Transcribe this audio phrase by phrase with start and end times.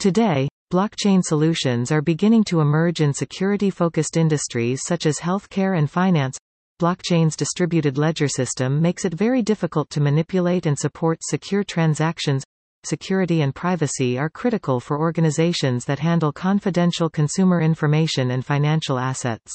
[0.00, 6.38] Today, blockchain solutions are beginning to emerge in security-focused industries such as healthcare and finance.
[6.80, 12.42] Blockchain's distributed ledger system makes it very difficult to manipulate and support secure transactions.
[12.82, 19.52] Security and privacy are critical for organizations that handle confidential consumer information and financial assets.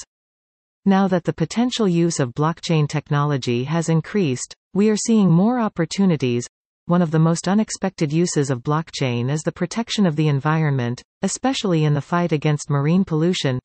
[0.86, 6.46] Now that the potential use of blockchain technology has increased, we are seeing more opportunities.
[6.88, 11.84] One of the most unexpected uses of blockchain is the protection of the environment, especially
[11.84, 13.60] in the fight against marine pollution.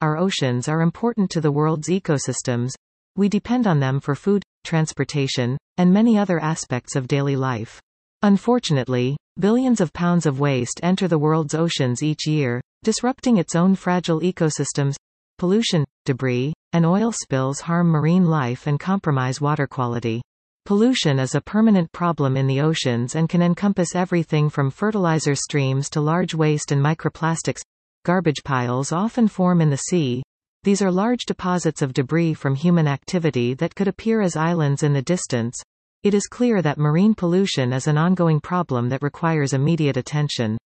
[0.00, 2.70] Our oceans are important to the world's ecosystems.
[3.16, 7.80] We depend on them for food, transportation, and many other aspects of daily life.
[8.22, 13.74] Unfortunately, billions of pounds of waste enter the world's oceans each year, disrupting its own
[13.74, 14.94] fragile ecosystems.
[15.36, 20.22] Pollution, debris, and oil spills harm marine life and compromise water quality.
[20.66, 25.88] Pollution is a permanent problem in the oceans and can encompass everything from fertilizer streams
[25.88, 27.60] to large waste and microplastics.
[28.04, 30.24] Garbage piles often form in the sea.
[30.64, 34.92] These are large deposits of debris from human activity that could appear as islands in
[34.92, 35.56] the distance.
[36.02, 40.58] It is clear that marine pollution is an ongoing problem that requires immediate attention.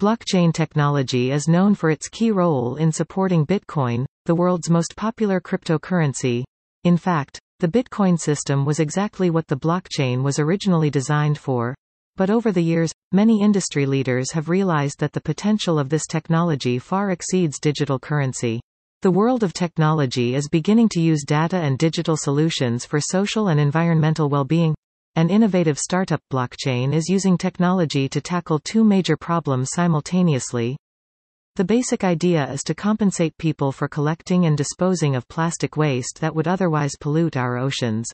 [0.00, 5.40] Blockchain technology is known for its key role in supporting Bitcoin, the world's most popular
[5.40, 6.42] cryptocurrency.
[6.82, 11.76] In fact, the Bitcoin system was exactly what the blockchain was originally designed for.
[12.16, 16.80] But over the years, many industry leaders have realized that the potential of this technology
[16.80, 18.60] far exceeds digital currency.
[19.02, 23.60] The world of technology is beginning to use data and digital solutions for social and
[23.60, 24.74] environmental well-being.
[25.14, 30.76] An innovative startup blockchain is using technology to tackle two major problems simultaneously.
[31.54, 36.34] The basic idea is to compensate people for collecting and disposing of plastic waste that
[36.34, 38.08] would otherwise pollute our oceans.